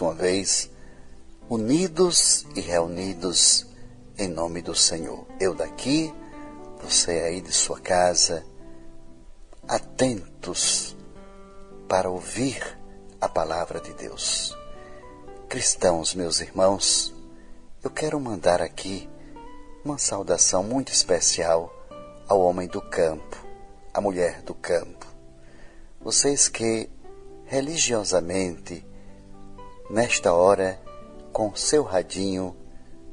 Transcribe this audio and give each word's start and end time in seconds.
uma 0.00 0.14
vez, 0.14 0.70
unidos 1.48 2.46
e 2.54 2.60
reunidos 2.60 3.66
em 4.18 4.28
nome 4.28 4.60
do 4.62 4.74
Senhor. 4.74 5.26
Eu 5.40 5.54
daqui, 5.54 6.12
você 6.82 7.12
aí 7.20 7.40
de 7.40 7.52
sua 7.52 7.80
casa, 7.80 8.44
atentos 9.66 10.96
para 11.88 12.10
ouvir 12.10 12.78
a 13.20 13.28
palavra 13.28 13.80
de 13.80 13.92
Deus. 13.94 14.56
Cristãos, 15.48 16.14
meus 16.14 16.40
irmãos, 16.40 17.14
eu 17.82 17.90
quero 17.90 18.20
mandar 18.20 18.60
aqui 18.60 19.08
uma 19.84 19.98
saudação 19.98 20.62
muito 20.62 20.92
especial 20.92 21.72
ao 22.26 22.40
homem 22.40 22.68
do 22.68 22.80
campo, 22.80 23.36
à 23.94 24.00
mulher 24.00 24.42
do 24.42 24.54
campo. 24.54 25.06
Vocês 26.00 26.48
que 26.48 26.90
religiosamente, 27.46 28.86
nesta 29.90 30.34
hora, 30.34 30.78
com 31.32 31.54
seu 31.54 31.82
radinho, 31.82 32.54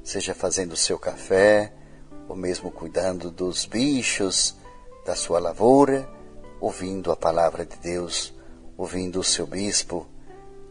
seja 0.03 0.35
fazendo 0.35 0.75
seu 0.75 0.99
café, 0.99 1.71
ou 2.27 2.35
mesmo 2.35 2.69
cuidando 2.69 3.31
dos 3.31 3.65
bichos 3.65 4.55
da 5.05 5.15
sua 5.15 5.39
lavoura, 5.39 6.07
ouvindo 6.59 7.11
a 7.11 7.15
palavra 7.15 7.65
de 7.65 7.77
Deus, 7.77 8.33
ouvindo 8.77 9.19
o 9.19 9.23
seu 9.23 9.47
bispo, 9.47 10.05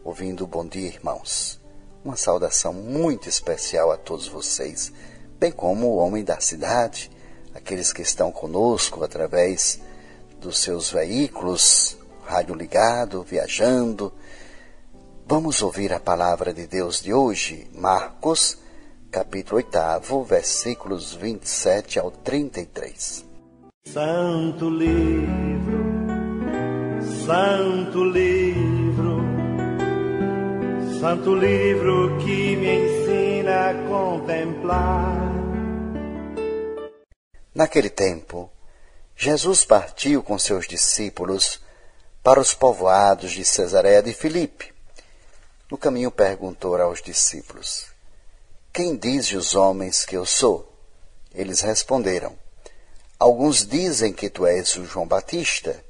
ouvindo 0.03 0.43
o 0.43 0.47
Bom 0.47 0.65
Dia 0.65 0.87
Irmãos. 0.87 1.59
Uma 2.03 2.15
saudação 2.15 2.71
muito 2.71 3.27
especial 3.27 3.91
a 3.91 3.97
todos 3.97 4.27
vocês, 4.27 4.93
bem 5.39 5.51
como 5.51 5.87
o 5.87 5.97
homem 5.97 6.23
da 6.23 6.39
cidade, 6.39 7.09
aqueles 7.53 7.91
que 7.91 8.03
estão 8.03 8.31
conosco 8.31 9.03
através 9.03 9.79
dos 10.39 10.59
seus 10.59 10.91
veículos, 10.91 11.97
rádio 12.23 12.53
ligado, 12.53 13.23
viajando. 13.23 14.13
Vamos 15.27 15.63
ouvir 15.63 15.91
a 15.91 15.99
palavra 15.99 16.53
de 16.53 16.67
Deus 16.67 17.01
de 17.01 17.11
hoje, 17.11 17.67
Marcos, 17.73 18.59
capítulo 19.09 19.57
8, 19.57 20.23
versículos 20.23 21.15
27 21.15 21.97
ao 21.97 22.11
33. 22.11 23.25
Santo 23.87 24.69
livro, 24.69 25.83
santo 27.25 28.03
livro, 28.03 29.19
santo 30.99 31.33
livro 31.33 32.19
que 32.19 32.55
me 32.55 32.75
ensina 32.85 33.71
a 33.71 33.73
contemplar. 33.89 35.33
Naquele 37.51 37.89
tempo, 37.89 38.51
Jesus 39.15 39.65
partiu 39.65 40.21
com 40.21 40.37
seus 40.37 40.67
discípulos 40.67 41.59
para 42.21 42.39
os 42.39 42.53
povoados 42.53 43.31
de 43.31 43.43
Cesareia 43.43 44.03
de 44.03 44.13
Filipe. 44.13 44.74
No 45.69 45.77
caminho 45.77 46.11
perguntou 46.11 46.79
aos 46.79 47.01
discípulos: 47.01 47.87
Quem 48.71 48.95
diz 48.95 49.31
os 49.31 49.55
homens 49.55 50.05
que 50.05 50.15
eu 50.15 50.25
sou? 50.25 50.71
Eles 51.33 51.61
responderam: 51.61 52.37
Alguns 53.17 53.65
dizem 53.65 54.13
que 54.13 54.29
tu 54.29 54.45
és 54.45 54.75
o 54.75 54.85
João 54.85 55.07
Batista, 55.07 55.83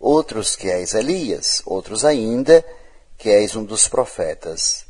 outros 0.00 0.56
que 0.56 0.68
és 0.68 0.94
Elias, 0.94 1.62
outros 1.64 2.04
ainda 2.04 2.64
que 3.16 3.30
és 3.30 3.54
um 3.54 3.62
dos 3.62 3.86
profetas. 3.86 4.84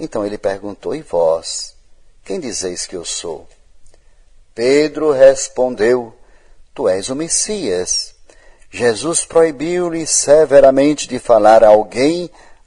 Então 0.00 0.26
ele 0.26 0.36
perguntou: 0.36 0.92
E 0.94 1.02
vós? 1.02 1.76
Quem 2.24 2.40
dizeis 2.40 2.86
que 2.86 2.96
eu 2.96 3.04
sou? 3.04 3.48
Pedro 4.52 5.12
respondeu: 5.12 6.12
Tu 6.74 6.88
és 6.88 7.08
o 7.08 7.14
Messias. 7.14 8.16
Jesus 8.70 9.24
proibiu-lhe 9.24 10.06
severamente 10.06 11.06
de 11.06 11.18
falar 11.18 11.62
a 11.62 11.68
alguém 11.68 12.28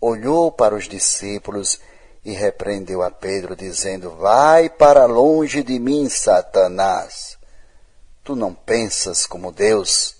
olhou 0.00 0.50
para 0.50 0.74
os 0.74 0.88
discípulos 0.88 1.78
e 2.24 2.32
repreendeu 2.32 3.02
a 3.02 3.10
Pedro, 3.10 3.54
dizendo: 3.54 4.10
Vai 4.10 4.68
para 4.68 5.04
longe 5.06 5.62
de 5.62 5.78
mim, 5.78 6.08
Satanás. 6.08 7.38
Tu 8.22 8.36
não 8.36 8.54
pensas 8.54 9.26
como 9.26 9.52
Deus, 9.52 10.16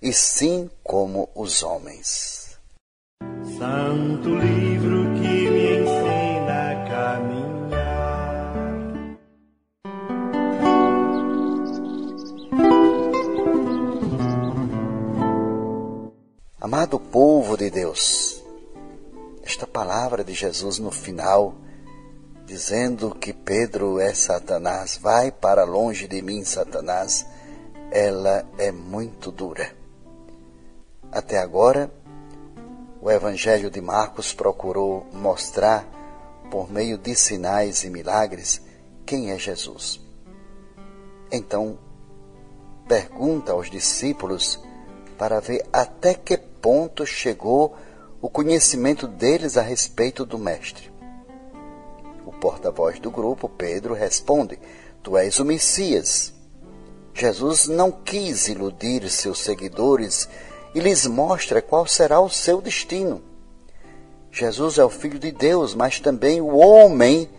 e 0.00 0.12
sim 0.12 0.70
como 0.82 1.28
os 1.34 1.62
homens. 1.62 2.58
Santo 3.58 4.34
livro 4.34 5.14
que 5.14 5.50
me 5.50 5.80
ensina 5.80 6.72
a 6.72 6.90
caminhar. 6.90 7.56
Amado 16.60 16.98
povo 16.98 17.56
de 17.56 17.70
Deus, 17.70 18.42
esta 19.46 19.64
palavra 19.64 20.24
de 20.24 20.34
Jesus 20.34 20.80
no 20.80 20.90
final, 20.90 21.54
dizendo 22.44 23.14
que 23.14 23.32
Pedro 23.32 24.00
é 24.00 24.12
Satanás, 24.12 24.98
vai 25.00 25.30
para 25.30 25.62
longe 25.62 26.08
de 26.08 26.20
mim, 26.20 26.44
Satanás, 26.44 27.24
ela 27.92 28.44
é 28.58 28.72
muito 28.72 29.30
dura. 29.30 29.72
Até 31.12 31.38
agora, 31.38 31.88
o 33.00 33.08
Evangelho 33.08 33.70
de 33.70 33.80
Marcos 33.80 34.34
procurou 34.34 35.06
mostrar, 35.12 35.86
por 36.50 36.68
meio 36.68 36.98
de 36.98 37.14
sinais 37.14 37.84
e 37.84 37.88
milagres, 37.88 38.60
quem 39.06 39.30
é 39.30 39.38
Jesus. 39.38 40.00
Então, 41.30 41.78
pergunta 42.88 43.52
aos 43.52 43.70
discípulos 43.70 44.60
para 45.16 45.38
ver 45.38 45.64
até 45.72 46.14
que 46.14 46.36
ponto 46.36 47.06
chegou 47.06 47.76
o 48.26 48.28
conhecimento 48.28 49.06
deles 49.06 49.56
a 49.56 49.62
respeito 49.62 50.26
do 50.26 50.36
Mestre. 50.36 50.90
O 52.26 52.32
porta-voz 52.32 52.98
do 52.98 53.08
grupo, 53.08 53.48
Pedro, 53.48 53.94
responde: 53.94 54.58
Tu 55.00 55.16
és 55.16 55.38
o 55.38 55.44
Messias. 55.44 56.34
Jesus 57.14 57.68
não 57.68 57.92
quis 57.92 58.48
iludir 58.48 59.08
seus 59.08 59.38
seguidores 59.38 60.28
e 60.74 60.80
lhes 60.80 61.06
mostra 61.06 61.62
qual 61.62 61.86
será 61.86 62.20
o 62.20 62.28
seu 62.28 62.60
destino. 62.60 63.22
Jesus 64.32 64.76
é 64.76 64.84
o 64.84 64.90
Filho 64.90 65.20
de 65.20 65.30
Deus, 65.30 65.72
mas 65.72 66.00
também 66.00 66.40
o 66.40 66.56
homem 66.56 67.30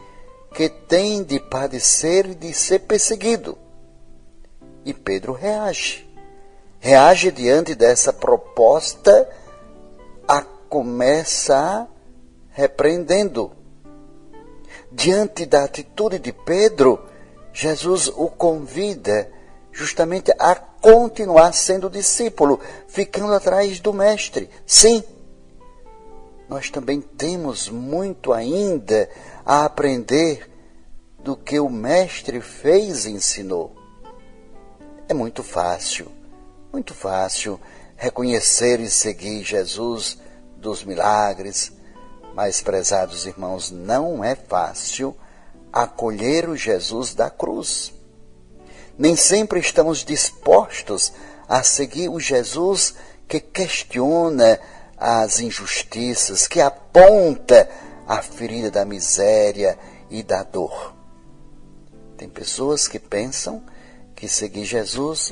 que 0.54 0.70
tem 0.70 1.22
de 1.22 1.38
padecer 1.38 2.28
e 2.28 2.34
de 2.34 2.54
ser 2.54 2.80
perseguido. 2.80 3.58
E 4.86 4.94
Pedro 4.94 5.34
reage 5.34 6.08
reage 6.80 7.32
diante 7.32 7.76
dessa 7.76 8.14
proposta, 8.14 9.28
começa 10.70 11.88
repreendendo. 12.50 13.52
Diante 14.92 15.46
da 15.46 15.64
atitude 15.64 16.20
de 16.20 16.32
Pedro, 16.32 17.00
Jesus 17.54 18.08
o 18.08 18.28
convida 18.28 19.32
justamente 19.72 20.32
a 20.40 20.56
continuar 20.56 21.54
sendo 21.54 21.90
discípulo, 21.90 22.60
ficando 22.88 23.34
atrás 23.34 23.80
do 23.80 23.94
Mestre. 23.94 24.50
Sim, 24.66 25.04
nós 26.50 26.70
também 26.70 27.02
temos 27.02 27.70
muito 27.70 28.34
ainda 28.34 29.10
a 29.46 29.66
aprender 29.66 30.50
do 31.20 31.36
que 31.36 31.60
o 31.60 31.70
Mestre 31.70 32.42
fez 32.42 33.06
e 33.06 33.12
ensinou. 33.12 33.76
É 35.08 35.14
muito 35.14 35.44
fácil 35.44 36.18
muito 36.78 36.94
fácil 36.94 37.60
reconhecer 37.96 38.80
e 38.80 38.88
seguir 38.88 39.44
Jesus 39.44 40.20
dos 40.60 40.84
milagres, 40.84 41.72
mas, 42.34 42.62
prezados 42.62 43.26
irmãos, 43.26 43.72
não 43.72 44.24
é 44.24 44.36
fácil 44.36 45.16
acolher 45.72 46.48
o 46.50 46.56
Jesus 46.56 47.14
da 47.14 47.30
cruz. 47.30 47.94
Nem 48.98 49.16
sempre 49.16 49.60
estamos 49.60 50.04
dispostos 50.04 51.14
a 51.48 51.64
seguir 51.64 52.10
o 52.10 52.20
Jesus 52.20 52.96
que 53.28 53.40
questiona 53.40 54.60
as 54.98 55.40
injustiças, 55.40 56.48
que 56.48 56.60
aponta 56.60 57.70
a 58.08 58.22
ferida 58.22 58.72
da 58.72 58.86
miséria 58.86 59.78
e 60.10 60.24
da 60.24 60.44
dor. 60.44 60.96
Tem 62.18 62.28
pessoas 62.28 62.88
que 62.88 62.98
pensam 62.98 63.64
que 64.16 64.28
seguir 64.28 64.66
Jesus 64.66 65.32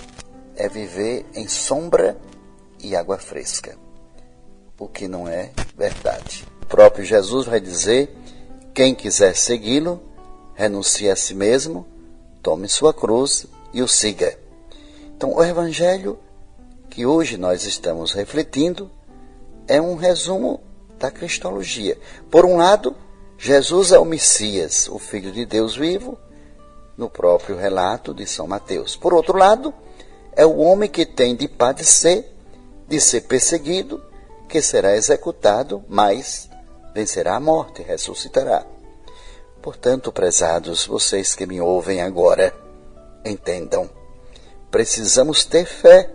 é 0.55 0.69
viver 0.69 1.25
em 1.33 1.47
sombra 1.47 2.17
e 2.79 2.95
água 2.95 3.17
fresca, 3.17 3.75
o 4.77 4.87
que 4.87 5.07
não 5.07 5.27
é 5.27 5.51
verdade. 5.77 6.45
O 6.61 6.65
próprio 6.65 7.05
Jesus 7.05 7.45
vai 7.45 7.59
dizer: 7.59 8.15
quem 8.73 8.93
quiser 8.93 9.35
segui-lo, 9.35 10.01
renuncie 10.53 11.09
a 11.09 11.15
si 11.15 11.33
mesmo, 11.33 11.85
tome 12.41 12.67
sua 12.67 12.93
cruz 12.93 13.45
e 13.73 13.81
o 13.81 13.87
siga. 13.87 14.37
Então, 15.15 15.33
o 15.33 15.43
Evangelho 15.43 16.19
que 16.89 17.05
hoje 17.05 17.35
nós 17.35 17.65
estamos 17.65 18.13
refletindo 18.13 18.89
é 19.67 19.81
um 19.81 19.95
resumo 19.95 20.61
da 20.97 21.11
cristologia. 21.11 21.97
Por 22.31 22.45
um 22.45 22.57
lado, 22.57 22.95
Jesus 23.37 23.91
é 23.91 23.99
o 23.99 24.05
Messias, 24.05 24.87
o 24.87 24.97
Filho 24.97 25.31
de 25.31 25.45
Deus 25.45 25.75
vivo, 25.75 26.17
no 26.97 27.09
próprio 27.09 27.57
relato 27.57 28.13
de 28.13 28.25
São 28.25 28.47
Mateus. 28.47 28.95
Por 28.95 29.13
outro 29.13 29.37
lado, 29.37 29.73
é 30.35 30.45
o 30.45 30.57
homem 30.57 30.89
que 30.89 31.05
tem 31.05 31.35
de 31.35 31.47
padecer, 31.47 32.31
de 32.87 33.01
ser 33.01 33.21
perseguido, 33.21 34.01
que 34.55 34.61
será 34.61 34.95
executado, 34.95 35.83
mas 35.85 36.49
vencerá 36.93 37.35
a 37.35 37.39
morte, 37.41 37.83
ressuscitará. 37.83 38.65
Portanto, 39.61 40.13
prezados, 40.13 40.85
vocês 40.85 41.35
que 41.35 41.45
me 41.45 41.59
ouvem 41.59 42.01
agora, 42.01 42.55
entendam. 43.25 43.89
Precisamos 44.71 45.43
ter 45.43 45.65
fé. 45.65 46.09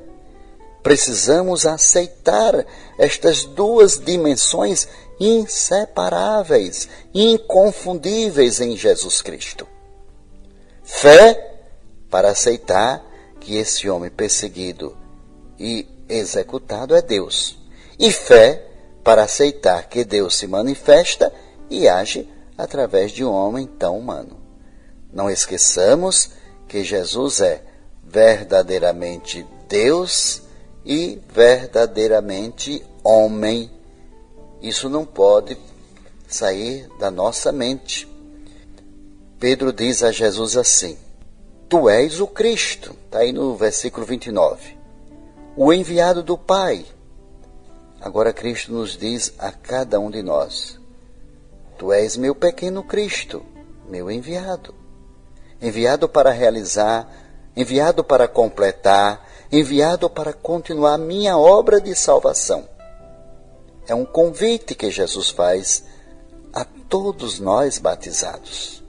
Precisamos 0.82 1.66
aceitar 1.66 2.64
estas 2.98 3.44
duas 3.44 4.00
dimensões 4.00 4.88
inseparáveis, 5.20 6.88
inconfundíveis 7.12 8.58
em 8.58 8.74
Jesus 8.74 9.20
Cristo. 9.20 9.68
Fé 10.82 11.58
para 12.08 12.30
aceitar 12.30 13.04
que 13.38 13.58
esse 13.58 13.90
homem 13.90 14.08
perseguido 14.08 14.96
e 15.58 15.86
executado 16.08 16.96
é 16.96 17.02
Deus. 17.02 17.59
E 18.00 18.10
fé 18.10 18.64
para 19.04 19.24
aceitar 19.24 19.86
que 19.86 20.06
Deus 20.06 20.34
se 20.36 20.46
manifesta 20.46 21.30
e 21.68 21.86
age 21.86 22.26
através 22.56 23.12
de 23.12 23.22
um 23.22 23.30
homem 23.30 23.66
tão 23.66 23.98
humano. 23.98 24.38
Não 25.12 25.30
esqueçamos 25.30 26.30
que 26.66 26.82
Jesus 26.82 27.42
é 27.42 27.62
verdadeiramente 28.02 29.46
Deus 29.68 30.40
e 30.82 31.20
verdadeiramente 31.28 32.82
homem. 33.04 33.70
Isso 34.62 34.88
não 34.88 35.04
pode 35.04 35.58
sair 36.26 36.88
da 36.98 37.10
nossa 37.10 37.52
mente. 37.52 38.08
Pedro 39.38 39.74
diz 39.74 40.02
a 40.02 40.10
Jesus 40.10 40.56
assim: 40.56 40.96
Tu 41.68 41.86
és 41.90 42.18
o 42.18 42.26
Cristo, 42.26 42.96
está 43.04 43.18
aí 43.18 43.30
no 43.30 43.54
versículo 43.56 44.06
29, 44.06 44.78
o 45.54 45.70
enviado 45.70 46.22
do 46.22 46.38
Pai. 46.38 46.86
Agora 48.00 48.32
Cristo 48.32 48.72
nos 48.72 48.96
diz 48.96 49.32
a 49.38 49.52
cada 49.52 50.00
um 50.00 50.10
de 50.10 50.22
nós: 50.22 50.78
Tu 51.78 51.92
és 51.92 52.16
meu 52.16 52.34
pequeno 52.34 52.82
Cristo, 52.82 53.44
meu 53.88 54.10
enviado. 54.10 54.74
Enviado 55.60 56.08
para 56.08 56.30
realizar, 56.30 57.06
enviado 57.54 58.02
para 58.02 58.26
completar, 58.26 59.28
enviado 59.52 60.08
para 60.08 60.32
continuar 60.32 60.96
minha 60.96 61.36
obra 61.36 61.80
de 61.80 61.94
salvação. 61.94 62.66
É 63.86 63.94
um 63.94 64.06
convite 64.06 64.74
que 64.74 64.90
Jesus 64.90 65.28
faz 65.28 65.84
a 66.52 66.64
todos 66.64 67.38
nós 67.38 67.78
batizados 67.78 68.80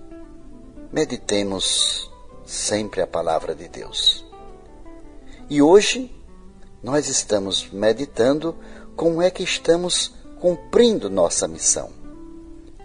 meditemos 0.91 2.11
sempre 2.45 3.01
a 3.01 3.07
palavra 3.07 3.55
de 3.55 3.67
Deus. 3.67 4.25
E 5.49 5.61
hoje 5.61 6.13
nós 6.83 7.07
estamos 7.07 7.69
meditando 7.71 8.55
como 9.01 9.19
é 9.19 9.31
que 9.31 9.41
estamos 9.41 10.13
cumprindo 10.39 11.09
nossa 11.09 11.47
missão. 11.47 11.89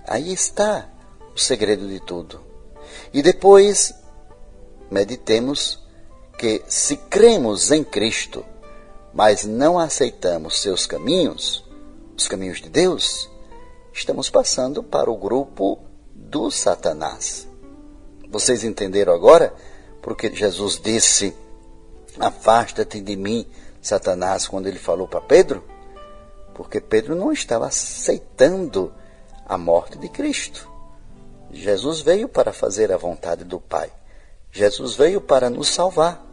Aí 0.08 0.32
está 0.32 0.88
o 1.34 1.38
segredo 1.38 1.86
de 1.86 2.00
tudo. 2.00 2.40
E 3.12 3.20
depois 3.20 3.94
meditemos 4.90 5.78
que 6.38 6.62
se 6.66 6.96
cremos 6.96 7.70
em 7.70 7.84
Cristo, 7.84 8.42
mas 9.12 9.44
não 9.44 9.78
aceitamos 9.78 10.62
seus 10.62 10.86
caminhos, 10.86 11.62
os 12.16 12.26
caminhos 12.26 12.62
de 12.62 12.70
Deus, 12.70 13.30
estamos 13.92 14.30
passando 14.30 14.82
para 14.82 15.10
o 15.10 15.18
grupo 15.18 15.80
do 16.14 16.50
Satanás. 16.50 17.46
Vocês 18.30 18.64
entenderam 18.64 19.12
agora? 19.12 19.54
Porque 20.00 20.34
Jesus 20.34 20.80
disse: 20.82 21.36
Afasta-te 22.18 23.02
de 23.02 23.16
mim, 23.16 23.46
Satanás, 23.82 24.48
quando 24.48 24.66
ele 24.66 24.78
falou 24.78 25.06
para 25.06 25.20
Pedro? 25.20 25.75
Porque 26.56 26.80
Pedro 26.80 27.14
não 27.14 27.30
estava 27.30 27.66
aceitando 27.66 28.90
a 29.46 29.58
morte 29.58 29.98
de 29.98 30.08
Cristo. 30.08 30.66
Jesus 31.52 32.00
veio 32.00 32.30
para 32.30 32.50
fazer 32.50 32.90
a 32.90 32.96
vontade 32.96 33.44
do 33.44 33.60
Pai. 33.60 33.92
Jesus 34.50 34.94
veio 34.94 35.20
para 35.20 35.50
nos 35.50 35.68
salvar. 35.68 36.24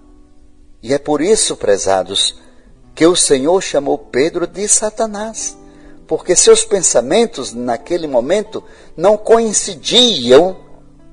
E 0.81 0.93
é 0.93 0.97
por 0.97 1.21
isso, 1.21 1.57
prezados, 1.57 2.39
que 2.95 3.05
o 3.05 3.17
Senhor 3.17 3.61
chamou 3.61 3.97
Pedro 3.97 4.47
de 4.47 4.65
Satanás, 4.65 5.57
porque 6.07 6.37
seus 6.37 6.63
pensamentos 6.63 7.51
naquele 7.51 8.07
momento 8.07 8.63
não 8.95 9.17
coincidiam 9.17 10.55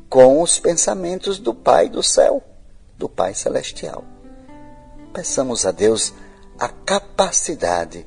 com 0.08 0.40
os 0.40 0.60
pensamentos 0.60 1.40
do 1.40 1.52
Pai 1.52 1.88
do 1.88 2.02
céu, 2.02 2.40
do 2.96 3.08
Pai 3.08 3.34
celestial. 3.34 4.04
Peçamos 5.12 5.66
a 5.66 5.72
Deus 5.72 6.14
a 6.56 6.68
capacidade 6.68 8.06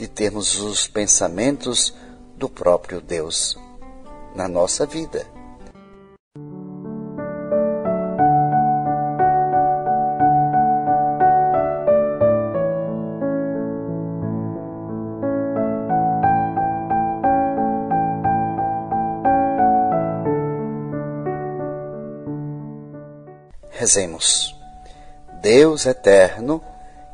de 0.00 0.08
termos 0.08 0.58
os 0.58 0.88
pensamentos 0.88 1.94
do 2.34 2.48
próprio 2.48 3.02
Deus 3.02 3.58
na 4.34 4.48
nossa 4.48 4.86
vida 4.86 5.26
Rezemos. 23.72 24.54
Deus 25.40 25.86
eterno, 25.86 26.62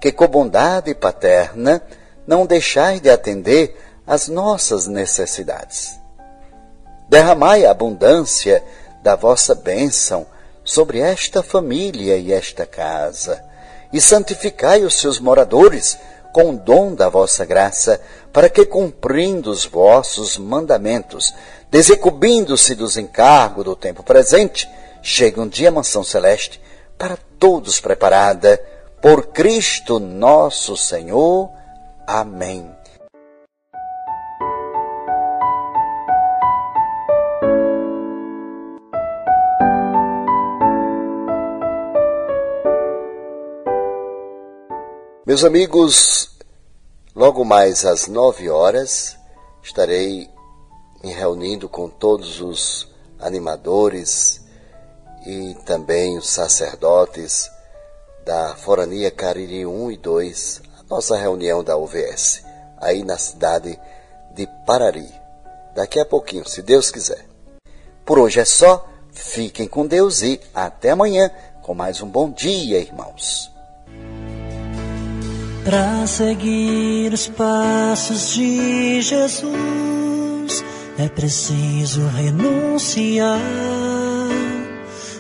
que 0.01 0.11
com 0.11 0.27
bondade 0.27 0.95
paterna 0.97 1.81
não 2.27 2.47
deixais 2.47 3.01
de 3.01 3.11
atender 3.11 3.77
às 4.07 4.29
nossas 4.29 4.87
necessidades. 4.87 5.99
Derramai 7.09 7.65
a 7.65 7.71
abundância 7.71 8.63
da 9.03 9.15
vossa 9.15 9.55
bênção 9.55 10.27
sobre 10.65 10.99
esta 10.99 11.43
família 11.43 12.17
e 12.17 12.33
esta 12.33 12.67
casa, 12.67 13.43
e 13.93 14.01
santificai 14.01 14.83
os 14.83 14.99
seus 14.99 15.21
moradores 15.21 15.97
com 16.33 16.51
o 16.51 16.59
dom 16.59 16.95
da 16.95 17.09
vossa 17.09 17.45
graça, 17.45 18.01
para 18.33 18.51
que, 18.51 18.67
cumprindo 18.67 19.51
os 19.51 19.65
vossos 19.65 20.37
mandamentos, 20.37 21.33
desecubindo-se 21.71 22.75
dos 22.75 22.99
encargos 22.99 23.65
do 23.65 23.75
tempo 23.75 24.03
presente, 24.03 24.69
chega 25.01 25.41
um 25.41 25.49
dia 25.49 25.69
a 25.69 25.73
mansão 25.73 26.05
celeste 26.05 26.61
para 26.99 27.17
todos 27.39 27.81
preparada 27.81 28.63
por 29.01 29.29
Cristo 29.29 29.99
nosso 29.99 30.77
Senhor. 30.77 31.49
Amém. 32.07 32.73
Meus 45.27 45.43
amigos, 45.43 46.31
logo 47.13 47.45
mais 47.45 47.85
às 47.85 48.07
nove 48.07 48.49
horas 48.49 49.19
estarei 49.61 50.31
me 51.03 51.13
reunindo 51.13 51.69
com 51.69 51.89
todos 51.89 52.41
os 52.41 52.89
animadores 53.19 54.41
e 55.27 55.57
também 55.67 56.17
os 56.17 56.29
sacerdotes 56.29 57.51
da 58.25 58.55
Forania 58.55 59.11
Cariri 59.11 59.67
1 59.67 59.91
e 59.91 59.97
2, 59.97 60.63
a 60.65 60.66
nossa 60.89 61.17
reunião 61.17 61.63
da 61.63 61.77
UVS, 61.77 62.43
aí 62.79 63.05
na 63.05 63.19
cidade 63.19 63.79
de 64.35 64.49
Parari. 64.67 65.09
Daqui 65.75 65.99
a 66.01 66.05
pouquinho, 66.05 66.49
se 66.49 66.63
Deus 66.63 66.91
quiser. 66.91 67.25
Por 68.05 68.19
hoje 68.19 68.41
é 68.41 68.45
só, 68.45 68.87
fiquem 69.13 69.67
com 69.67 69.87
Deus 69.87 70.23
e 70.23 70.41
até 70.55 70.91
amanhã 70.91 71.31
com 71.63 71.75
mais 71.75 72.01
um 72.01 72.07
bom 72.07 72.31
dia, 72.31 72.79
irmãos. 72.79 73.51
Para 75.65 76.07
seguir 76.07 77.13
os 77.13 77.27
passos 77.27 78.35
de 78.35 79.03
Jesus, 79.03 80.65
é 80.97 81.09
preciso 81.09 82.07
renunciar 82.07 83.41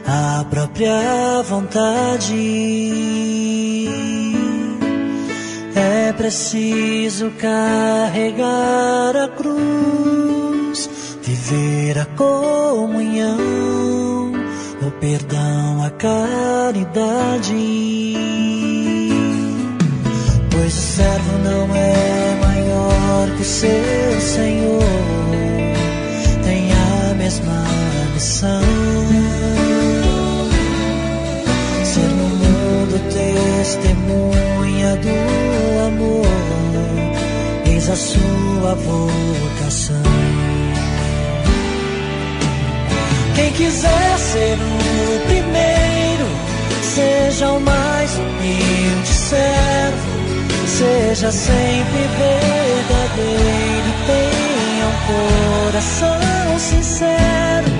a 0.07 0.45
própria 0.49 1.43
vontade. 1.43 2.35
Preciso 6.27 7.31
carregar 7.39 9.15
a 9.17 9.29
cruz, 9.29 10.91
viver 11.23 12.01
a 12.01 12.05
comunhão, 12.05 13.39
o 14.83 14.91
perdão, 14.99 15.85
a 15.85 15.91
caridade. 15.91 17.55
Pois 20.51 20.75
o 20.75 20.81
servo 20.97 21.39
não 21.45 21.77
é 21.77 22.35
maior 22.45 23.31
que 23.37 23.43
o 23.43 23.45
seu 23.45 24.21
Senhor, 24.21 24.83
tem 26.43 26.73
a 26.73 27.15
mesma 27.15 27.65
missão. 28.15 28.63
Ser 31.85 32.01
no 32.01 32.29
mundo 32.35 32.99
testemunha 33.15 34.97
do 34.97 35.36
a 37.91 37.95
sua 37.95 38.75
vocação. 38.75 40.03
Quem 43.37 43.53
quiser 43.53 44.19
ser 44.19 44.55
o 44.55 45.21
primeiro, 45.27 46.27
seja 46.83 47.53
o 47.53 47.61
mais 47.61 48.19
humilde 48.19 49.09
servo, 49.09 50.09
seja 50.67 51.31
sempre 51.31 52.09
verdadeiro, 52.19 53.93
tenha 54.07 54.87
um 54.87 54.97
coração 55.71 56.59
sincero, 56.59 57.71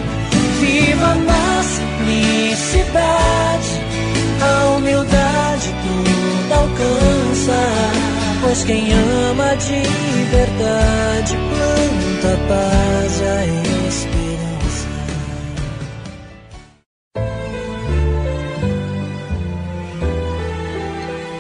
viva 0.61 1.15
na 1.15 1.63
simplicidade, 1.65 3.81
a 4.41 4.67
humildade 4.77 5.75
tudo 5.83 6.55
alcança, 6.55 7.59
pois 8.47 8.63
quem 8.63 8.93
ama 8.93 9.57
de 9.57 9.83
verdade 10.31 11.37
planta 11.37 12.39
paz 12.47 13.21
e 13.21 13.25
a 13.25 13.45
esperança. 13.89 14.87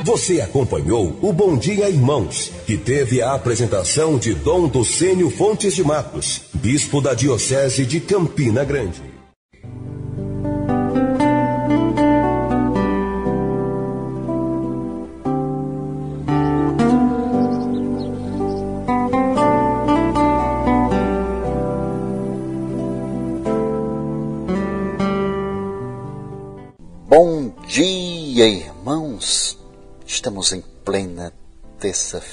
Você 0.04 0.40
acompanhou 0.40 1.16
o 1.22 1.32
Bom 1.32 1.56
Dia 1.56 1.88
Irmãos, 1.88 2.50
que 2.66 2.76
teve 2.76 3.22
a 3.22 3.34
apresentação 3.34 4.18
de 4.18 4.34
Dom 4.34 4.66
Docênio 4.66 5.30
Fontes 5.30 5.76
de 5.76 5.84
Matos, 5.84 6.42
bispo 6.54 7.00
da 7.00 7.14
Diocese 7.14 7.86
de 7.86 8.00
Campina 8.00 8.64
Grande. 8.64 9.15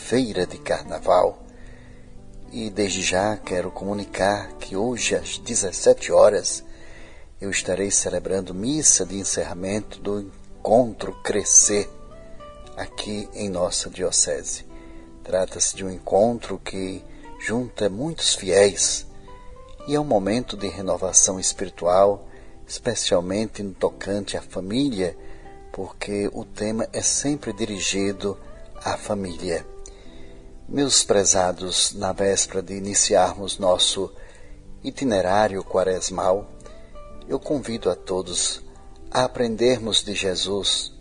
Terça-feira 0.03 0.45
de 0.45 0.57
carnaval 0.57 1.41
e 2.51 2.69
desde 2.69 3.01
já 3.01 3.37
quero 3.37 3.71
comunicar 3.71 4.51
que 4.59 4.75
hoje 4.75 5.15
às 5.15 5.37
17 5.37 6.11
horas 6.11 6.63
eu 7.39 7.49
estarei 7.49 7.89
celebrando 7.89 8.53
missa 8.53 9.05
de 9.05 9.17
encerramento 9.17 9.99
do 10.01 10.19
encontro 10.59 11.13
Crescer 11.23 11.89
aqui 12.75 13.29
em 13.33 13.49
nossa 13.49 13.89
diocese. 13.89 14.65
Trata-se 15.23 15.75
de 15.75 15.85
um 15.85 15.89
encontro 15.89 16.59
que 16.59 17.01
junta 17.39 17.89
muitos 17.89 18.35
fiéis 18.35 19.07
e 19.87 19.95
é 19.95 19.99
um 19.99 20.05
momento 20.05 20.57
de 20.57 20.67
renovação 20.67 21.39
espiritual, 21.39 22.27
especialmente 22.67 23.63
no 23.63 23.73
tocante 23.73 24.35
à 24.35 24.41
família 24.41 25.15
porque 25.71 26.29
o 26.33 26.43
tema 26.43 26.87
é 26.91 27.01
sempre 27.01 27.53
dirigido 27.53 28.37
à 28.83 28.95
família. 28.97 29.72
Meus 30.73 31.03
prezados, 31.03 31.93
na 31.93 32.11
véspera 32.13 32.59
de 32.59 32.73
iniciarmos 32.73 33.59
nosso 33.59 34.11
itinerário 34.83 35.63
quaresmal, 35.63 36.49
eu 37.29 37.39
convido 37.39 37.91
a 37.91 37.95
todos 37.95 38.59
a 39.11 39.23
aprendermos 39.23 40.03
de 40.03 40.15
Jesus 40.15 40.91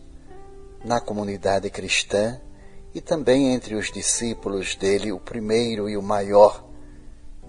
na 0.85 1.01
comunidade 1.01 1.71
cristã 1.71 2.39
e 2.95 3.01
também 3.01 3.55
entre 3.55 3.75
os 3.75 3.91
discípulos 3.91 4.77
dele, 4.77 5.11
o 5.11 5.19
primeiro 5.19 5.89
e 5.89 5.97
o 5.97 6.03
maior 6.03 6.63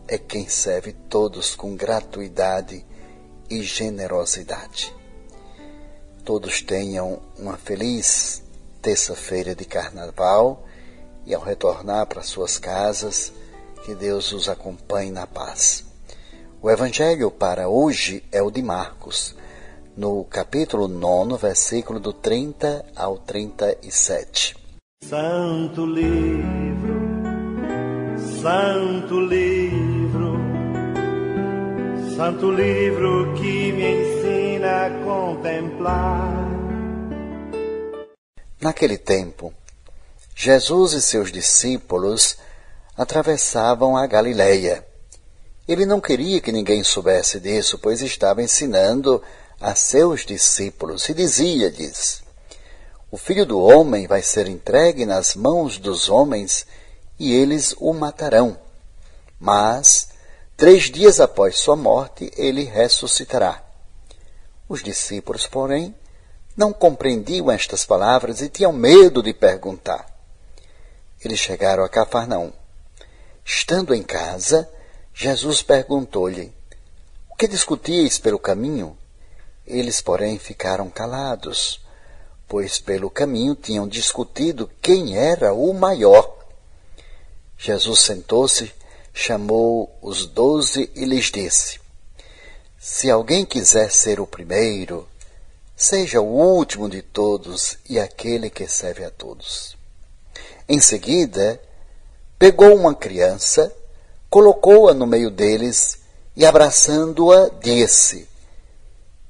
é 0.08 0.18
quem 0.18 0.48
serve 0.48 0.94
todos 0.94 1.58
com 1.58 1.76
gratuidade 1.76 2.86
e 3.50 3.62
generosidade. 3.62 4.96
Todos 6.24 6.62
tenham 6.62 7.22
uma 7.38 7.58
feliz 7.58 8.42
terça-feira 8.82 9.54
de 9.54 9.66
carnaval 9.66 10.66
e 11.26 11.34
ao 11.34 11.42
retornar 11.42 12.08
para 12.08 12.22
suas 12.22 12.58
casas, 12.58 13.34
que 13.86 13.94
Deus 13.96 14.32
os 14.32 14.48
acompanhe 14.48 15.12
na 15.12 15.28
paz. 15.28 15.84
O 16.62 16.72
evangelho 16.72 17.30
para 17.30 17.68
hoje 17.68 18.24
é 18.32 18.42
o 18.42 18.50
de 18.50 18.62
Marcos, 18.62 19.36
no 19.96 20.24
capítulo 20.24 20.88
9, 20.88 21.38
versículo 21.38 22.00
do 22.00 22.14
30 22.14 22.86
ao 22.96 23.18
37. 23.18 24.56
Santo 25.04 25.86
livro, 25.86 26.96
santo 28.42 29.20
livro, 29.20 30.38
santo 32.16 32.50
livro 32.52 33.34
que 33.34 33.72
me 33.74 33.92
ensina 33.96 34.86
a 34.86 34.90
contemplar. 35.04 36.54
Naquele 38.62 38.98
tempo, 38.98 39.54
Jesus 40.36 40.94
e 40.94 41.02
seus 41.02 41.32
discípulos 41.32 42.38
atravessavam 42.98 43.96
a 43.96 44.06
Galileia. 44.08 44.86
Ele 45.68 45.86
não 45.86 46.02
queria 46.02 46.42
que 46.42 46.52
ninguém 46.52 46.84
soubesse 46.84 47.40
disso, 47.40 47.78
pois 47.80 48.02
estava 48.02 48.42
ensinando 48.42 49.22
a 49.62 49.76
seus 49.76 50.26
discípulos 50.26 51.08
e 51.08 51.14
dizia-lhes: 51.14 52.22
O 53.10 53.18
filho 53.18 53.46
do 53.46 53.62
homem 53.62 54.08
vai 54.08 54.22
ser 54.22 54.48
entregue 54.48 55.06
nas 55.06 55.36
mãos 55.36 55.78
dos 55.78 56.10
homens 56.10 56.66
e 57.18 57.34
eles 57.34 57.74
o 57.80 57.94
matarão. 57.94 58.58
Mas, 59.40 60.10
três 60.58 60.92
dias 60.92 61.20
após 61.20 61.58
sua 61.58 61.76
morte, 61.76 62.32
ele 62.36 62.64
ressuscitará. 62.64 63.64
Os 64.68 64.84
discípulos, 64.84 65.48
porém, 65.48 65.96
não 66.58 66.74
compreendiam 66.74 67.50
estas 67.50 67.86
palavras 67.86 68.42
e 68.42 68.50
tinham 68.50 68.74
medo 68.74 69.24
de 69.24 69.34
perguntar. 69.34 70.13
Eles 71.24 71.40
chegaram 71.40 71.84
a 71.84 71.90
Cafarnaum. 71.90 72.52
Estando 73.46 73.94
em 73.94 74.04
casa, 74.04 74.70
Jesus 75.14 75.62
perguntou-lhe: 75.62 76.52
O 77.30 77.36
que 77.36 77.48
discutíeis 77.48 78.20
pelo 78.20 78.38
caminho? 78.38 78.98
Eles, 79.66 80.02
porém, 80.02 80.38
ficaram 80.38 80.90
calados, 80.90 81.80
pois 82.48 82.80
pelo 82.80 83.10
caminho 83.10 83.56
tinham 83.56 83.88
discutido 83.88 84.70
quem 84.82 85.18
era 85.18 85.54
o 85.54 85.74
maior. 85.74 86.38
Jesus 87.58 88.02
sentou-se, 88.02 88.74
chamou 89.14 89.98
os 90.02 90.26
doze 90.26 90.92
e 90.94 91.06
lhes 91.06 91.32
disse: 91.32 91.80
Se 92.78 93.10
alguém 93.10 93.46
quiser 93.46 93.90
ser 93.92 94.20
o 94.20 94.28
primeiro, 94.28 95.08
seja 95.76 96.20
o 96.20 96.26
último 96.26 96.90
de 96.90 97.02
todos 97.02 97.78
e 97.90 97.98
aquele 97.98 98.50
que 98.50 98.68
serve 98.68 99.06
a 99.06 99.10
todos. 99.10 99.82
Em 100.68 100.80
seguida, 100.80 101.62
pegou 102.40 102.76
uma 102.76 102.96
criança, 102.96 103.74
colocou-a 104.30 104.94
no 104.94 105.06
meio 105.06 105.30
deles 105.30 106.00
e, 106.36 106.46
abraçando-a, 106.46 107.50
disse: 107.62 108.28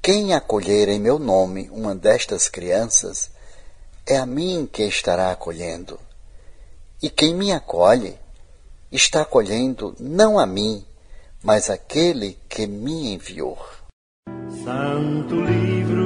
Quem 0.00 0.34
acolher 0.34 0.88
em 0.88 1.00
meu 1.00 1.18
nome 1.18 1.68
uma 1.72 1.94
destas 1.94 2.48
crianças, 2.48 3.30
é 4.06 4.16
a 4.16 4.26
mim 4.26 4.68
que 4.70 4.84
estará 4.84 5.30
acolhendo. 5.30 5.98
E 7.02 7.10
quem 7.10 7.34
me 7.34 7.52
acolhe, 7.52 8.18
está 8.92 9.22
acolhendo 9.22 9.94
não 9.98 10.38
a 10.38 10.46
mim, 10.46 10.84
mas 11.42 11.68
aquele 11.68 12.38
que 12.48 12.66
me 12.66 13.12
enviou. 13.12 13.58
Santo 14.64 15.34
livro 15.42 16.03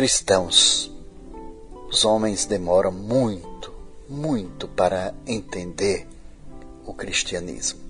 Cristãos, 0.00 0.90
os 1.90 2.06
homens 2.06 2.46
demoram 2.46 2.90
muito, 2.90 3.70
muito 4.08 4.66
para 4.66 5.12
entender 5.26 6.08
o 6.86 6.94
cristianismo. 6.94 7.80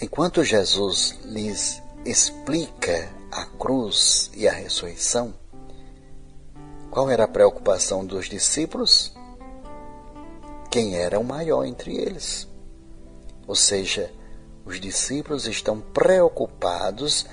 Enquanto 0.00 0.42
Jesus 0.42 1.18
lhes 1.26 1.82
explica 2.06 3.12
a 3.30 3.44
cruz 3.44 4.30
e 4.34 4.48
a 4.48 4.52
ressurreição, 4.52 5.34
qual 6.90 7.10
era 7.10 7.24
a 7.24 7.28
preocupação 7.28 8.02
dos 8.02 8.26
discípulos? 8.26 9.12
Quem 10.70 10.96
era 10.96 11.20
o 11.20 11.24
maior 11.24 11.66
entre 11.66 11.98
eles? 11.98 12.48
Ou 13.46 13.54
seja, 13.54 14.10
os 14.64 14.80
discípulos 14.80 15.46
estão 15.46 15.82
preocupados 15.82 17.26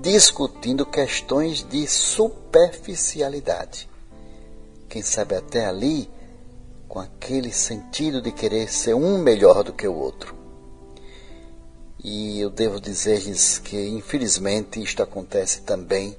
discutindo 0.00 0.86
questões 0.86 1.66
de 1.68 1.86
superficialidade. 1.86 3.88
Quem 4.88 5.02
sabe 5.02 5.34
até 5.34 5.66
ali, 5.66 6.08
com 6.88 7.00
aquele 7.00 7.52
sentido 7.52 8.22
de 8.22 8.32
querer 8.32 8.70
ser 8.70 8.94
um 8.94 9.18
melhor 9.18 9.64
do 9.64 9.72
que 9.72 9.86
o 9.86 9.94
outro. 9.94 10.34
E 12.02 12.40
eu 12.40 12.48
devo 12.48 12.80
dizer-lhes 12.80 13.58
que, 13.58 13.88
infelizmente, 13.88 14.82
isto 14.82 15.02
acontece 15.02 15.62
também, 15.62 16.16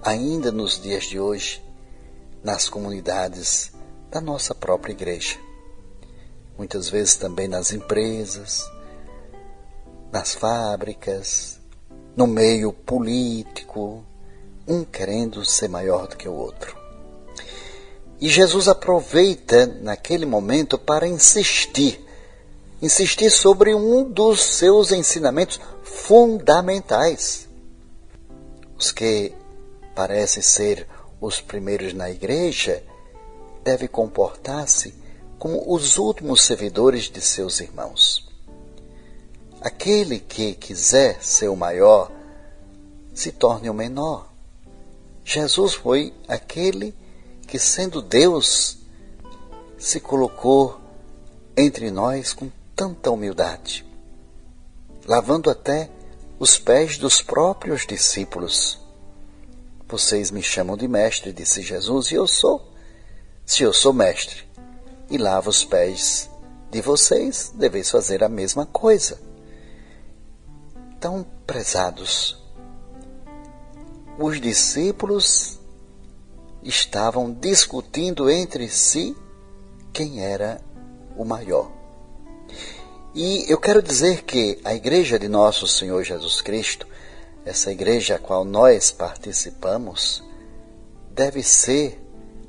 ainda 0.00 0.52
nos 0.52 0.80
dias 0.80 1.04
de 1.04 1.18
hoje, 1.18 1.62
nas 2.42 2.68
comunidades 2.68 3.72
da 4.10 4.20
nossa 4.20 4.54
própria 4.54 4.92
igreja. 4.92 5.36
Muitas 6.56 6.88
vezes 6.88 7.16
também 7.16 7.48
nas 7.48 7.72
empresas, 7.72 8.64
nas 10.10 10.34
fábricas, 10.34 11.57
no 12.18 12.26
meio 12.26 12.72
político, 12.72 14.04
um 14.66 14.84
querendo 14.84 15.44
ser 15.44 15.68
maior 15.68 16.08
do 16.08 16.16
que 16.16 16.28
o 16.28 16.34
outro. 16.34 16.76
E 18.20 18.28
Jesus 18.28 18.66
aproveita 18.66 19.66
naquele 19.66 20.26
momento 20.26 20.76
para 20.76 21.06
insistir 21.06 22.04
insistir 22.82 23.30
sobre 23.30 23.72
um 23.72 24.02
dos 24.02 24.42
seus 24.42 24.90
ensinamentos 24.90 25.60
fundamentais. 25.84 27.48
Os 28.76 28.90
que 28.90 29.32
parecem 29.94 30.42
ser 30.42 30.88
os 31.20 31.40
primeiros 31.40 31.92
na 31.94 32.10
igreja 32.10 32.82
devem 33.62 33.86
comportar-se 33.86 34.92
como 35.38 35.72
os 35.72 35.98
últimos 35.98 36.40
servidores 36.42 37.04
de 37.04 37.20
seus 37.20 37.60
irmãos. 37.60 38.27
Aquele 39.60 40.20
que 40.20 40.54
quiser 40.54 41.22
ser 41.22 41.48
o 41.48 41.56
maior, 41.56 42.10
se 43.12 43.32
torne 43.32 43.68
o 43.68 43.74
menor. 43.74 44.32
Jesus 45.24 45.74
foi 45.74 46.14
aquele 46.28 46.94
que, 47.46 47.58
sendo 47.58 48.00
Deus, 48.00 48.78
se 49.76 49.98
colocou 49.98 50.80
entre 51.56 51.90
nós 51.90 52.32
com 52.32 52.50
tanta 52.76 53.10
humildade, 53.10 53.84
lavando 55.04 55.50
até 55.50 55.90
os 56.38 56.56
pés 56.56 56.96
dos 56.96 57.20
próprios 57.20 57.84
discípulos. 57.84 58.78
Vocês 59.88 60.30
me 60.30 60.42
chamam 60.42 60.76
de 60.76 60.86
mestre, 60.86 61.32
disse 61.32 61.62
Jesus, 61.62 62.12
e 62.12 62.14
eu 62.14 62.28
sou. 62.28 62.72
Se 63.44 63.64
eu 63.64 63.72
sou 63.72 63.92
mestre 63.92 64.44
e 65.10 65.18
lavo 65.18 65.50
os 65.50 65.64
pés 65.64 66.30
de 66.70 66.80
vocês, 66.80 67.50
deveis 67.54 67.90
fazer 67.90 68.22
a 68.22 68.28
mesma 68.28 68.64
coisa. 68.66 69.27
Então, 70.98 71.24
prezados, 71.46 72.36
os 74.18 74.40
discípulos 74.40 75.60
estavam 76.60 77.32
discutindo 77.32 78.28
entre 78.28 78.68
si 78.68 79.16
quem 79.92 80.24
era 80.24 80.60
o 81.16 81.24
maior. 81.24 81.70
E 83.14 83.44
eu 83.48 83.58
quero 83.58 83.80
dizer 83.80 84.24
que 84.24 84.58
a 84.64 84.74
igreja 84.74 85.20
de 85.20 85.28
nosso 85.28 85.68
Senhor 85.68 86.02
Jesus 86.02 86.40
Cristo, 86.40 86.84
essa 87.44 87.70
igreja 87.70 88.16
a 88.16 88.18
qual 88.18 88.44
nós 88.44 88.90
participamos, 88.90 90.24
deve 91.12 91.44
ser 91.44 91.96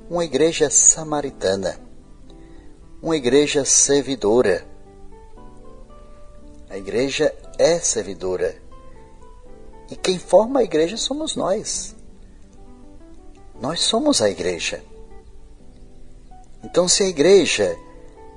uma 0.09 0.25
igreja 0.25 0.71
samaritana, 0.71 1.79
uma 2.99 3.15
igreja 3.15 3.63
servidora. 3.63 4.65
A 6.69 6.77
igreja 6.77 7.33
é 7.57 7.79
servidora. 7.79 8.55
E 9.89 9.95
quem 9.95 10.19
forma 10.19 10.59
a 10.59 10.63
igreja 10.63 10.97
somos 10.97 11.35
nós. 11.35 11.95
Nós 13.59 13.81
somos 13.81 14.21
a 14.21 14.29
igreja. 14.29 14.83
Então, 16.63 16.87
se 16.87 17.03
a 17.03 17.07
igreja 17.07 17.75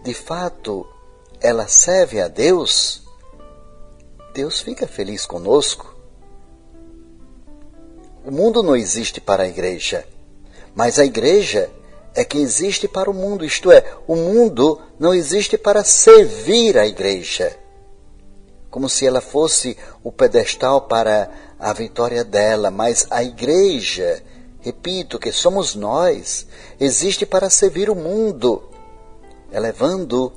de 0.02 0.14
fato 0.14 0.86
ela 1.40 1.68
serve 1.68 2.20
a 2.20 2.28
Deus, 2.28 3.02
Deus 4.32 4.60
fica 4.60 4.86
feliz 4.86 5.26
conosco. 5.26 5.94
O 8.24 8.30
mundo 8.30 8.62
não 8.62 8.76
existe 8.76 9.20
para 9.20 9.42
a 9.42 9.48
igreja, 9.48 10.06
mas 10.74 10.98
a 10.98 11.04
igreja 11.04 11.70
é 12.14 12.24
que 12.24 12.38
existe 12.38 12.86
para 12.86 13.10
o 13.10 13.14
mundo, 13.14 13.44
isto 13.44 13.70
é, 13.72 13.84
o 14.06 14.14
mundo 14.14 14.80
não 14.98 15.12
existe 15.12 15.58
para 15.58 15.82
servir 15.82 16.78
a 16.78 16.86
igreja, 16.86 17.58
como 18.72 18.88
se 18.88 19.06
ela 19.06 19.20
fosse 19.20 19.76
o 20.02 20.10
pedestal 20.10 20.80
para 20.88 21.30
a 21.58 21.74
vitória 21.74 22.24
dela, 22.24 22.70
mas 22.70 23.06
a 23.10 23.22
igreja, 23.22 24.22
repito, 24.60 25.18
que 25.18 25.30
somos 25.30 25.74
nós, 25.74 26.46
existe 26.80 27.26
para 27.26 27.50
servir 27.50 27.90
o 27.90 27.94
mundo, 27.94 28.62
elevando 29.52 30.32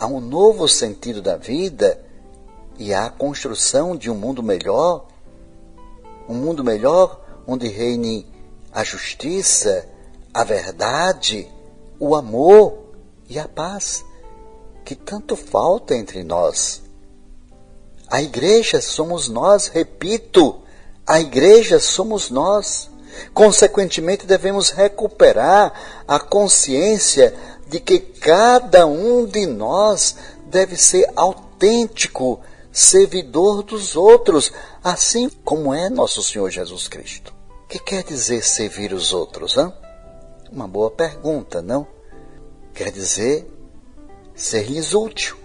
a 0.00 0.08
um 0.08 0.20
novo 0.20 0.66
sentido 0.66 1.22
da 1.22 1.36
vida 1.36 2.04
e 2.76 2.92
à 2.92 3.08
construção 3.08 3.96
de 3.96 4.10
um 4.10 4.16
mundo 4.16 4.42
melhor, 4.42 5.06
um 6.28 6.34
mundo 6.34 6.64
melhor 6.64 7.24
onde 7.46 7.68
reine 7.68 8.26
a 8.72 8.82
justiça, 8.82 9.88
a 10.34 10.42
verdade, 10.42 11.48
o 12.00 12.16
amor 12.16 12.78
e 13.28 13.38
a 13.38 13.46
paz 13.46 14.04
que 14.84 14.96
tanto 14.96 15.36
falta 15.36 15.94
entre 15.94 16.24
nós. 16.24 16.84
A 18.08 18.22
igreja 18.22 18.80
somos 18.80 19.28
nós, 19.28 19.66
repito, 19.66 20.60
a 21.06 21.20
igreja 21.20 21.78
somos 21.80 22.30
nós. 22.30 22.90
Consequentemente, 23.32 24.26
devemos 24.26 24.70
recuperar 24.70 25.72
a 26.06 26.18
consciência 26.18 27.34
de 27.66 27.80
que 27.80 27.98
cada 27.98 28.86
um 28.86 29.24
de 29.24 29.46
nós 29.46 30.16
deve 30.46 30.76
ser 30.76 31.10
autêntico, 31.16 32.40
servidor 32.70 33.62
dos 33.62 33.96
outros, 33.96 34.52
assim 34.84 35.28
como 35.44 35.72
é 35.74 35.88
nosso 35.88 36.22
Senhor 36.22 36.50
Jesus 36.50 36.88
Cristo. 36.88 37.34
O 37.64 37.68
que 37.68 37.78
quer 37.78 38.04
dizer 38.04 38.42
servir 38.42 38.92
os 38.92 39.12
outros? 39.12 39.56
Hein? 39.56 39.72
Uma 40.52 40.68
boa 40.68 40.90
pergunta, 40.90 41.60
não? 41.60 41.86
Quer 42.74 42.92
dizer 42.92 43.50
ser-lhes 44.34 44.92
útil, 44.94 45.36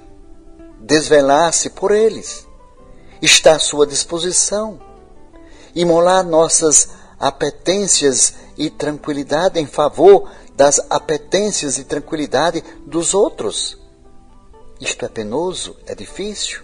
desvelar-se 0.80 1.70
por 1.70 1.92
eles, 1.92 2.46
estar 3.22 3.56
à 3.56 3.60
sua 3.60 3.86
disposição, 3.86 4.80
imolar 5.76 6.24
nossas 6.24 6.90
apetências 7.20 8.34
e 8.58 8.70
tranquilidade 8.70 9.60
em 9.60 9.66
favor 9.66 10.30
das 10.56 10.80
apetências 10.90 11.78
e 11.78 11.84
tranquilidade 11.84 12.64
dos 12.86 13.14
outros. 13.14 13.78
Isto 14.80 15.06
é 15.06 15.10
penoso, 15.10 15.78
é 15.86 15.94
difícil, 15.94 16.62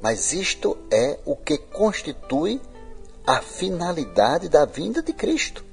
mas 0.00 0.32
isto 0.32 0.76
é 0.90 1.18
o 1.24 1.34
que 1.34 1.58
constitui 1.58 2.60
a 3.26 3.40
finalidade 3.40 4.48
da 4.48 4.64
vinda 4.64 5.02
de 5.02 5.12
Cristo. 5.12 5.64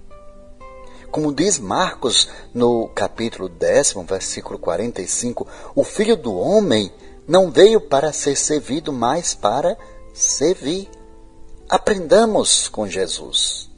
Como 1.11 1.31
diz 1.31 1.59
Marcos 1.59 2.27
no 2.51 2.87
capítulo 2.87 3.47
décimo, 3.47 4.03
versículo 4.03 4.57
45, 4.57 5.47
o 5.75 5.83
Filho 5.83 6.17
do 6.17 6.33
Homem 6.33 6.91
não 7.27 7.51
veio 7.51 7.79
para 7.81 8.11
ser 8.11 8.35
servido, 8.35 8.91
mas 8.91 9.33
para 9.33 9.77
servir. 10.13 10.89
Aprendamos 11.69 12.67
com 12.67 12.87
Jesus. 12.87 13.71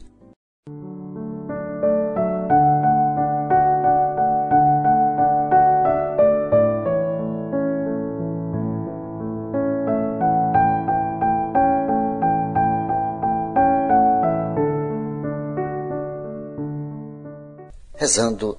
rezando 18.05 18.55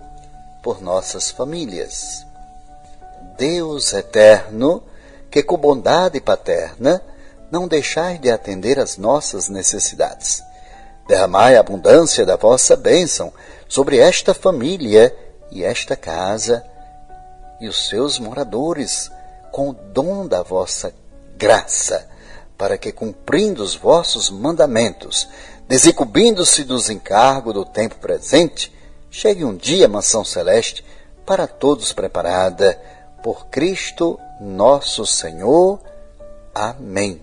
por 0.60 0.82
nossas 0.82 1.30
famílias. 1.30 2.25
Deus 3.36 3.92
eterno, 3.92 4.82
que 5.30 5.42
com 5.42 5.56
bondade 5.56 6.20
paterna 6.20 7.02
não 7.50 7.68
deixais 7.68 8.20
de 8.20 8.30
atender 8.30 8.78
às 8.78 8.96
nossas 8.96 9.48
necessidades. 9.48 10.42
Derramai 11.06 11.56
a 11.56 11.60
abundância 11.60 12.26
da 12.26 12.36
vossa 12.36 12.76
bênção 12.76 13.32
sobre 13.68 13.98
esta 13.98 14.34
família 14.34 15.14
e 15.50 15.62
esta 15.62 15.94
casa 15.94 16.64
e 17.60 17.68
os 17.68 17.88
seus 17.88 18.18
moradores, 18.18 19.10
com 19.50 19.70
o 19.70 19.72
dom 19.72 20.26
da 20.26 20.42
vossa 20.42 20.92
graça, 21.36 22.08
para 22.58 22.76
que, 22.76 22.92
cumprindo 22.92 23.62
os 23.62 23.74
vossos 23.74 24.30
mandamentos, 24.30 25.28
desincumbindo-se 25.68 26.64
dos 26.64 26.90
encargos 26.90 27.54
do 27.54 27.64
tempo 27.64 27.96
presente, 27.96 28.72
chegue 29.10 29.44
um 29.44 29.56
dia 29.56 29.86
a 29.86 29.88
mansão 29.88 30.24
celeste 30.24 30.84
para 31.24 31.46
todos 31.46 31.92
preparada 31.92 32.78
por 33.22 33.46
Cristo 33.46 34.18
nosso 34.40 35.06
Senhor. 35.06 35.80
Amém. 36.54 37.20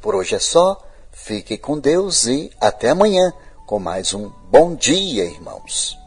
Por 0.00 0.14
hoje 0.14 0.34
é 0.34 0.38
só. 0.38 0.80
Fique 1.10 1.56
com 1.56 1.78
Deus 1.78 2.26
e 2.26 2.50
até 2.60 2.90
amanhã 2.90 3.32
com 3.66 3.78
mais 3.78 4.12
um 4.12 4.30
Bom 4.50 4.74
Dia, 4.74 5.24
irmãos. 5.24 6.03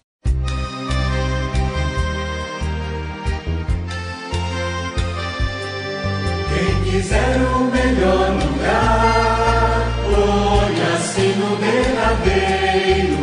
Quiser 6.97 7.37
o 7.55 7.65
melhor 7.65 8.31
lugar, 8.31 9.87
ponha-se 10.09 11.27
no 11.37 11.55
derradeiro. 11.57 13.17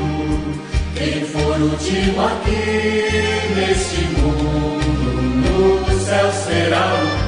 Quem 0.94 1.24
for 1.24 1.60
último 1.60 2.24
aqui 2.24 3.52
neste 3.56 4.04
mundo, 4.16 5.80
no 5.88 6.00
céu 6.00 6.32
será 6.32 6.94
o 6.94 7.24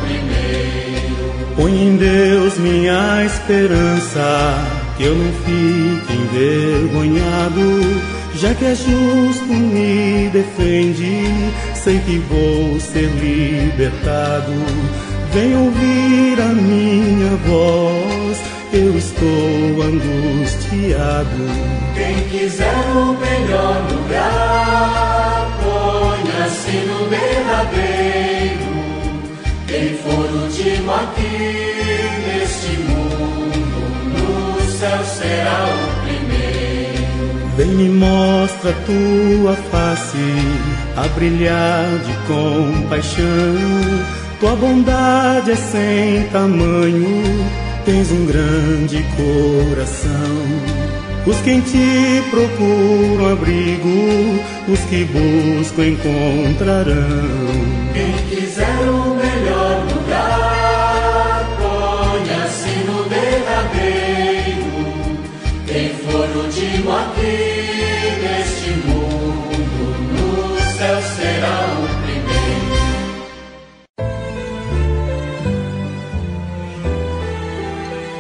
Põe 1.56 1.72
em 1.72 1.96
Deus 1.96 2.59
minha 2.59 3.24
esperança, 3.24 4.54
que 4.96 5.04
eu 5.04 5.14
não 5.14 5.32
fique 5.32 6.12
envergonhado, 6.12 7.80
já 8.35 8.54
que 8.54 8.66
é 8.66 8.74
justo 8.74 9.46
me 9.46 10.28
defende, 10.28 11.24
sei 11.74 11.98
que 12.00 12.18
vou 12.18 12.78
ser 12.78 13.09
libertado. 13.09 14.52
Vem 15.37 15.53
ouvir 15.55 16.40
a 16.40 16.46
minha 16.46 17.37
voz, 17.46 18.40
eu 18.72 18.96
estou 18.96 19.83
angustiado. 19.83 21.29
Quem 21.94 22.27
quiser 22.31 22.75
o 22.94 23.12
melhor 23.12 23.87
lugar, 23.92 25.46
ponha-se 25.62 26.79
no 26.87 27.07
derradeiro 27.11 28.64
quem 29.68 29.99
for 29.99 30.25
último 30.25 30.90
aqui 30.90 31.66
neste 32.27 32.79
mundo, 32.88 33.79
no 34.14 34.62
céu 34.70 35.05
será 35.05 35.68
o 35.68 35.70
primeiro. 36.07 37.53
Vem 37.59 37.68
me 37.68 37.90
mostra 37.90 38.72
tua 38.87 39.55
face 39.70 40.16
a 40.96 41.07
brilhar 41.09 41.99
de 41.99 42.14
compaixão. 42.27 44.25
Tua 44.38 44.55
bondade 44.55 45.53
é 45.53 45.57
sem 45.57 46.29
tamanho, 46.29 47.25
tens 47.87 48.12
um 48.12 48.27
grande 48.27 49.03
coração. 49.16 50.37
Os 51.27 51.37
que 51.38 51.53
em 51.53 51.61
ti 51.62 52.22
procuram 52.31 53.33
abrigo, 53.33 54.38
os 54.68 54.79
que 54.90 55.05
buscam 55.07 55.87
encontrarão. 55.87 56.94
Quem 57.94 58.12
quiser 58.29 58.88
o 58.90 59.15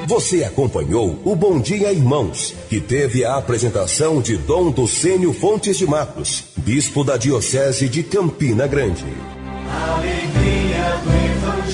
Você 0.06 0.44
acompanhou 0.44 1.18
o 1.24 1.34
Bom 1.34 1.58
Dia 1.58 1.92
Irmãos, 1.92 2.54
que 2.68 2.80
teve 2.80 3.24
a 3.24 3.34
apresentação 3.34 4.20
de 4.20 4.36
Dom 4.36 4.70
Docênio 4.70 5.32
Fontes 5.32 5.76
de 5.76 5.84
Matos, 5.84 6.44
bispo 6.58 7.02
da 7.02 7.16
Diocese 7.16 7.88
de 7.88 8.04
Campina 8.04 8.68
Grande. 8.68 9.04
Alegria 9.68 11.00
do 11.02 11.10
Evangelho. 11.10 11.65